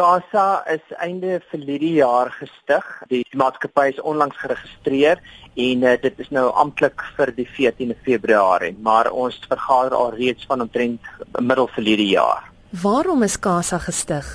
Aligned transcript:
Casa 0.00 0.62
is 0.66 0.92
einde 0.96 1.42
verlede 1.50 1.90
jaar 1.92 2.30
gestig. 2.32 2.84
Die 3.10 3.20
maatskappy 3.36 3.90
is 3.90 3.98
onlangs 4.00 4.38
geregistreer 4.40 5.18
en 5.60 5.82
uh, 5.84 5.92
dit 6.00 6.22
is 6.24 6.30
nou 6.32 6.46
amptelik 6.62 7.04
vir 7.18 7.32
die 7.36 7.44
14de 7.44 7.98
Februarie, 8.06 8.72
maar 8.80 9.10
ons 9.12 9.36
vergader 9.44 9.98
al 9.98 10.14
reeds 10.16 10.48
van 10.48 10.64
omtrent 10.64 11.10
middel 11.36 11.68
verlede 11.74 12.06
jaar. 12.08 12.48
Waarom 12.80 13.26
is 13.28 13.36
Casa 13.44 13.76
gestig? 13.90 14.30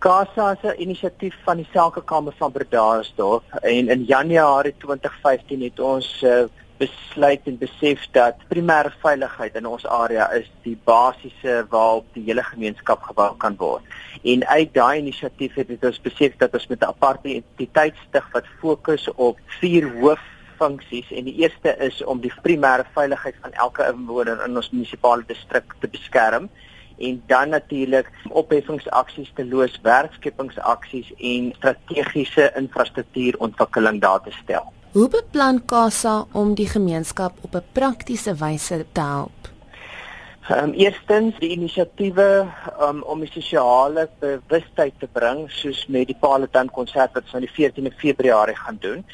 Casa 0.00 0.54
is 0.56 0.64
'n 0.64 0.80
inisiatief 0.80 1.36
van 1.44 1.60
die 1.60 1.68
Sakekamer 1.74 2.32
van 2.38 2.52
Bredasdorp 2.52 3.44
en 3.60 3.88
in 3.88 4.04
Januarie 4.04 4.74
2015 4.78 5.60
het 5.60 5.80
ons 5.80 6.22
uh, 6.22 6.44
besluit 6.78 7.46
en 7.46 7.56
besef 7.58 8.02
dat 8.16 8.42
primêre 8.50 8.90
veiligheid 9.02 9.54
in 9.58 9.66
ons 9.66 9.86
area 9.86 10.26
is 10.38 10.48
die 10.64 10.76
basiese 10.88 11.62
waarop 11.70 12.06
die 12.16 12.24
hele 12.26 12.42
gemeenskap 12.42 13.02
gebou 13.08 13.30
kan 13.38 13.56
word. 13.60 13.82
En 14.22 14.46
uit 14.46 14.74
daai 14.74 14.98
inisiatief 14.98 15.54
het 15.60 15.72
ons 15.84 16.00
besef 16.02 16.36
dat 16.42 16.54
ons 16.54 16.66
met 16.72 16.80
'n 16.82 16.92
aparte 16.94 17.34
entiteit 17.34 17.94
stig 18.08 18.28
wat 18.32 18.52
fokus 18.60 19.08
op 19.14 19.38
vier 19.60 19.90
hooffunksies 20.00 21.10
en 21.12 21.24
die 21.24 21.38
eerste 21.42 21.76
is 21.78 22.04
om 22.04 22.20
die 22.20 22.34
primêre 22.42 22.86
veiligheid 22.94 23.36
van 23.40 23.52
elke 23.52 23.86
inwoner 23.92 24.44
in 24.44 24.56
ons 24.56 24.70
munisipale 24.70 25.24
distrik 25.26 25.74
te 25.80 25.88
beskerm 25.88 26.50
en 26.98 27.22
dan 27.26 27.48
natuurlik 27.48 28.10
opheffingsaksies 28.28 29.32
te 29.34 29.46
loos, 29.46 29.80
werkskepingsaksies 29.82 31.12
en 31.18 31.52
strategiese 31.56 32.52
infrastruktuurontwikkeling 32.56 34.00
daar 34.00 34.22
te 34.22 34.30
stel. 34.30 34.72
Hoe 34.94 35.08
beplan 35.10 35.56
Casa 35.66 36.26
om 36.38 36.52
die 36.54 36.68
gemeenskap 36.70 37.32
op 37.42 37.54
'n 37.54 37.64
praktiese 37.72 38.34
wyse 38.34 38.86
te 38.92 39.00
help? 39.00 39.40
Ehm 40.48 40.64
um, 40.64 40.72
eerstens 40.72 41.38
die 41.38 41.50
inisiatiewe 41.50 42.46
um, 42.80 43.02
om 43.02 43.20
die 43.20 43.30
sosiale 43.32 44.08
bewustheid 44.18 44.92
te 44.98 45.08
bring 45.12 45.50
soos 45.50 45.86
met 45.86 46.06
die 46.06 46.16
Palatine 46.20 46.70
konsert 46.70 47.12
wat 47.12 47.22
ons 47.22 47.34
aan 47.34 47.46
die 47.46 47.56
14de 47.56 47.94
Februarie 47.96 48.56
gaan 48.56 48.76
doen. 48.80 49.04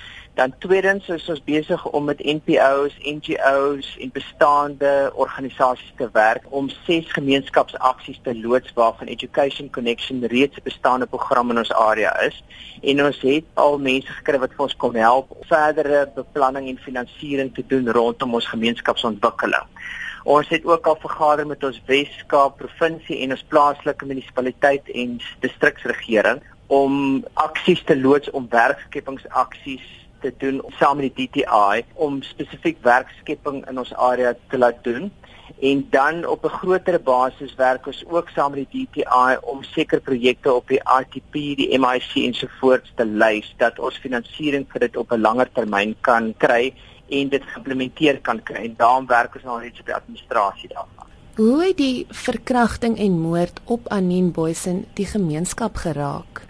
Dan 0.41 0.55
tweedens 0.59 1.09
is 1.09 1.27
ons 1.29 1.43
besig 1.45 1.83
om 1.93 2.07
met 2.09 2.23
NPO's, 2.25 2.95
NGO's 3.05 3.89
en 4.01 4.13
bestaande 4.13 5.11
organisasies 5.15 5.93
te 5.99 6.09
werk 6.13 6.47
om 6.49 6.71
ses 6.87 7.13
gemeenskapsaksies 7.13 8.23
te 8.25 8.33
loods 8.39 8.73
waarvan 8.73 9.13
Education 9.13 9.69
Connection 9.71 10.25
reeds 10.33 10.57
'n 10.57 10.65
bestaande 10.65 11.07
program 11.07 11.51
in 11.51 11.59
ons 11.59 11.73
area 11.73 12.21
is. 12.21 12.43
En 12.81 13.05
ons 13.05 13.21
het 13.21 13.45
al 13.55 13.79
mense 13.79 14.13
gekry 14.13 14.39
wat 14.39 14.57
vir 14.57 14.65
ons 14.65 14.77
kom 14.77 14.95
help 14.95 15.31
om 15.31 15.45
verdere 15.45 16.09
beplanning 16.15 16.69
en 16.69 16.79
finansiering 16.89 17.55
te 17.55 17.67
doen 17.67 17.93
rondom 17.93 18.35
ons 18.35 18.49
gemeenskapsontwikkeling. 18.49 19.69
Ons 20.25 20.49
het 20.49 20.65
ook 20.65 20.87
al 20.87 20.97
vergader 21.01 21.47
met 21.47 21.65
ons 21.65 21.83
Wes-Kaap 21.87 22.57
provinsie 22.57 23.21
en 23.21 23.31
ons 23.31 23.49
plaaslike 23.49 24.05
munisipaliteit 24.05 24.89
en 24.89 25.21
distriksregering 25.41 26.41
om 26.67 27.25
aksies 27.35 27.83
te 27.85 28.01
loods 28.01 28.31
om 28.31 28.47
werkskepingsaksies 28.49 30.00
te 30.21 30.33
doen 30.39 30.63
saam 30.79 30.97
met 30.97 31.17
die 31.17 31.29
DTI 31.29 31.85
om 31.95 32.23
spesifiek 32.23 32.79
werkskepping 32.83 33.63
in 33.69 33.79
ons 33.79 33.95
area 33.95 34.35
te 34.49 34.59
laat 34.59 34.85
doen 34.85 35.11
en 35.61 35.87
dan 35.91 36.27
op 36.27 36.45
'n 36.45 36.49
groter 36.49 37.03
basis 37.03 37.55
werk 37.55 37.87
ons 37.87 38.05
ook 38.09 38.29
saam 38.29 38.51
met 38.51 38.67
die 38.71 38.89
DTI 38.91 39.37
om 39.41 39.63
sekere 39.63 40.01
projekte 40.01 40.53
op 40.53 40.69
die 40.69 40.81
RTP, 40.85 41.33
die 41.33 41.79
MIC 41.79 42.13
ensovoorts 42.15 42.93
te 42.95 43.05
lys 43.05 43.55
dat 43.57 43.79
ons 43.79 43.97
finansiering 43.97 44.67
vir 44.73 44.81
dit 44.81 44.97
op 44.97 45.13
'n 45.13 45.21
langer 45.21 45.49
termyn 45.53 45.97
kan 46.01 46.35
kry 46.37 46.75
en 47.09 47.29
dit 47.29 47.43
geïmplementeer 47.43 48.21
kan 48.21 48.43
kry 48.43 48.65
en 48.65 48.75
daarom 48.77 49.07
werk 49.07 49.35
ons 49.35 49.45
nou 49.45 49.61
net 49.61 49.81
op 49.81 49.87
die 49.87 49.95
administrasie 49.95 50.69
daarvan. 50.69 51.07
Hoe 51.37 51.65
het 51.65 51.77
die 51.77 52.07
verkrachting 52.09 52.99
en 52.99 53.21
moord 53.21 53.61
op 53.65 53.89
Anin 53.89 54.33
Boysen 54.33 54.85
die 54.95 55.07
gemeenskap 55.07 55.77
geraak? 55.77 56.50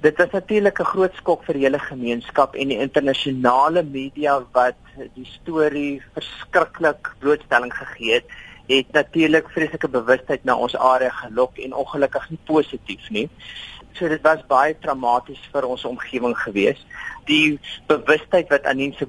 Dit 0.00 0.16
was 0.16 0.30
natuurlik 0.30 0.80
'n 0.80 0.84
groot 0.84 1.14
skok 1.14 1.44
vir 1.44 1.54
die 1.54 1.64
hele 1.64 1.78
gemeenskap 1.78 2.54
en 2.54 2.68
die 2.68 2.78
internasionale 2.78 3.82
media 3.82 4.44
wat 4.52 4.76
die 5.14 5.24
storie 5.24 6.02
verskriklik 6.12 7.14
blootstelling 7.18 7.72
gegee 7.74 8.14
het, 8.14 8.24
het 8.66 8.92
natuurlik 8.92 9.50
vreeslike 9.50 9.88
bewustheid 9.88 10.44
na 10.44 10.56
ons 10.56 10.76
area 10.76 11.10
gelok 11.10 11.58
en 11.58 11.74
ongelukkig 11.74 12.30
nie 12.30 12.38
positief 12.44 13.10
nie. 13.10 13.28
So 13.92 14.08
dit 14.08 14.22
was 14.22 14.46
baie 14.46 14.74
traumaties 14.78 15.40
vir 15.52 15.64
ons 15.64 15.84
omgewing 15.84 16.36
geweest. 16.38 16.84
Die 17.24 17.58
bewustheid 17.86 18.48
wat 18.48 18.64
aan 18.64 18.76
mense 18.76 19.08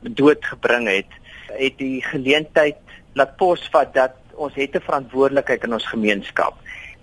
dood 0.00 0.44
gebring 0.44 0.88
het, 0.88 1.10
het 1.46 1.78
die 1.78 2.02
geleentheid 2.02 2.78
laat 3.12 3.36
posvat 3.36 3.94
dat 3.94 4.16
ons 4.34 4.54
het 4.54 4.74
'n 4.74 4.80
verantwoordelikheid 4.80 5.64
in 5.64 5.72
ons 5.72 5.86
gemeenskap. 5.86 6.54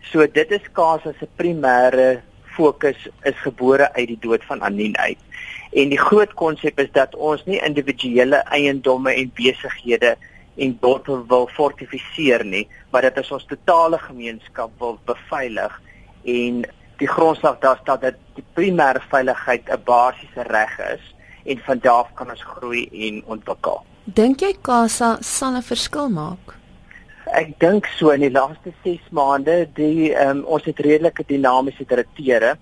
So 0.02 0.26
dit 0.28 0.52
is 0.52 0.72
kaas 0.74 1.06
as 1.06 1.22
'n 1.22 1.30
primêre 1.38 2.22
fokus 2.60 3.08
is 3.24 3.38
gebore 3.46 3.88
uit 3.96 4.08
die 4.12 4.20
dood 4.20 4.44
van 4.50 4.62
Anin 4.68 4.98
uit. 4.98 5.22
En 5.72 5.92
die 5.94 6.02
groot 6.02 6.34
konsep 6.34 6.80
is 6.84 6.92
dat 6.92 7.16
ons 7.16 7.46
nie 7.48 7.62
individuele 7.64 8.44
eiendomme 8.58 9.14
en 9.16 9.32
besighede 9.38 10.16
en 10.60 10.76
dorpe 10.82 11.16
wil 11.32 11.48
fortifiseer 11.56 12.44
nie, 12.46 12.66
maar 12.92 13.08
dat 13.08 13.32
ons 13.32 13.48
totale 13.48 14.00
gemeenskap 14.10 14.74
wil 14.82 14.98
beveilig 15.08 15.78
en 16.28 16.66
die 17.00 17.08
grondslag 17.08 17.62
daar 17.64 17.80
staan 17.82 18.02
dat 18.02 18.18
die 18.36 18.44
primêre 18.58 19.02
veiligheid 19.12 19.70
'n 19.70 19.84
basiese 19.86 20.44
reg 20.52 20.74
is 20.94 21.04
en 21.46 21.58
van 21.66 21.80
daar 21.80 22.04
af 22.04 22.14
kan 22.14 22.30
ons 22.30 22.44
groei 22.44 22.90
en 23.08 23.24
ontwikkel. 23.26 23.86
Dink 24.04 24.40
jy 24.40 24.54
Kasa 24.62 25.18
sal 25.22 25.56
'n 25.56 25.62
verskil 25.62 26.10
maak? 26.10 26.58
Ek 27.30 27.52
dink 27.62 27.86
so 27.98 28.10
in 28.10 28.24
die 28.26 28.32
laaste 28.34 28.72
6 28.84 29.12
maande, 29.14 29.68
die 29.78 30.10
um, 30.18 30.42
ons 30.50 30.66
het 30.66 30.80
redelike 30.82 31.26
dinamiese 31.30 31.86
direkteure 31.86 32.56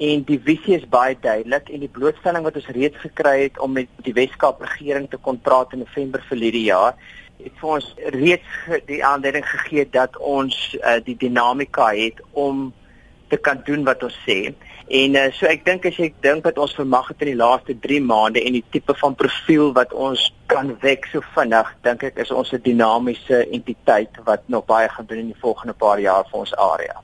en 0.00 0.24
die 0.28 0.38
visie 0.44 0.76
is 0.76 0.84
baie 0.88 1.16
duidelik 1.20 1.70
en 1.72 1.80
die 1.84 1.92
blootstelling 1.92 2.44
wat 2.44 2.56
ons 2.56 2.68
reeds 2.76 3.00
gekry 3.00 3.34
het 3.46 3.58
om 3.60 3.74
met 3.76 3.88
die 4.04 4.14
Weskaap 4.16 4.60
regering 4.64 5.08
te 5.12 5.20
kon 5.20 5.40
praat 5.40 5.72
in 5.76 5.84
November 5.84 6.24
verlede 6.28 6.62
jaar 6.64 6.96
het 7.40 7.56
vir 7.60 7.72
ons 7.76 7.88
reeds 8.16 8.80
die 8.88 9.00
aanleiding 9.04 9.46
gegee 9.48 9.86
dat 9.92 10.16
ons 10.20 10.56
uh, 10.80 10.98
die 11.04 11.16
dinamika 11.20 11.90
het 11.96 12.20
om 12.32 12.68
te 13.30 13.38
kan 13.40 13.60
doen 13.64 13.84
wat 13.86 14.02
ons 14.04 14.16
sê. 14.26 14.52
En 14.90 15.14
uh, 15.14 15.28
so 15.30 15.46
ek 15.46 15.60
dink 15.68 15.84
as 15.86 15.98
jy 16.00 16.08
dink 16.24 16.42
wat 16.48 16.56
ons 16.58 16.72
vermag 16.74 17.12
het 17.12 17.20
in 17.22 17.28
die 17.30 17.38
laaste 17.38 17.76
3 17.78 18.00
maande 18.02 18.42
en 18.42 18.56
die 18.56 18.64
tipe 18.74 18.96
van 18.98 19.14
profiel 19.14 19.70
wat 19.76 19.92
ons 19.94 20.24
kan 20.50 20.72
wek 20.82 21.06
so 21.12 21.22
vinnig, 21.36 21.70
dink 21.86 22.02
ek 22.08 22.18
is 22.24 22.32
ons 22.34 22.50
'n 22.50 22.62
dinamiese 22.64 23.44
entiteit 23.54 24.18
wat 24.26 24.42
nog 24.50 24.66
baie 24.66 24.88
gaan 24.90 25.06
doen 25.06 25.22
in 25.22 25.30
die 25.30 25.42
volgende 25.46 25.78
paar 25.78 26.02
jaar 26.02 26.26
vir 26.26 26.40
ons 26.40 26.56
area. 26.56 27.00